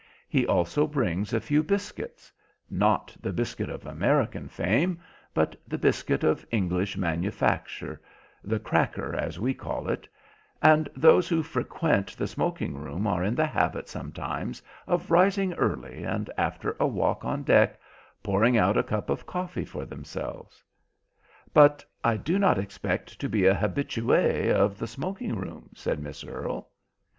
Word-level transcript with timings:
He 0.27 0.47
also 0.47 0.87
brings 0.87 1.31
a 1.31 1.39
few 1.39 1.61
biscuits—not 1.61 3.15
the 3.21 3.31
biscuit 3.31 3.69
of 3.69 3.85
American 3.85 4.47
fame, 4.47 4.99
but 5.31 5.55
the 5.67 5.77
biscuit 5.77 6.23
of 6.23 6.43
English 6.49 6.97
manufacture, 6.97 8.01
the 8.43 8.57
cracker, 8.59 9.13
as 9.13 9.39
we 9.39 9.53
call 9.53 9.87
it—and 9.89 10.89
those 10.95 11.27
who 11.27 11.43
frequent 11.43 12.17
the 12.17 12.25
smoking 12.25 12.73
room 12.75 13.05
are 13.05 13.23
in 13.23 13.35
the 13.35 13.45
habit 13.45 13.87
sometimes 13.87 14.59
of 14.87 15.11
rising 15.11 15.53
early, 15.53 16.03
and, 16.03 16.31
after 16.35 16.75
a 16.79 16.87
walk 16.87 17.23
on 17.23 17.43
deck, 17.43 17.79
pouring 18.23 18.57
out 18.57 18.77
a 18.77 18.81
cup 18.83 19.07
of 19.11 19.27
coffee 19.27 19.65
for 19.65 19.85
themselves." 19.85 20.63
"But 21.53 21.85
I 22.03 22.17
do 22.17 22.39
not 22.39 22.57
expert 22.57 23.05
to 23.05 23.29
be 23.29 23.45
a 23.45 23.53
habitué 23.53 24.51
of 24.51 24.79
the 24.79 24.87
smoking 24.87 25.35
room," 25.35 25.69
said 25.75 25.99
Miss 25.99 26.23
Earle. 26.23 26.71